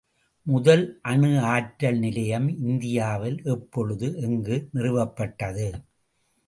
[0.47, 0.99] முதல்
[1.01, 5.69] அணு ஆற்றல் நிலையம் இந்தியாவில் எப்பொழுது எங்கு நிறுவப்பட்டது?